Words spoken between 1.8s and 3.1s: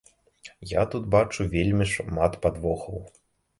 шмат падвохаў.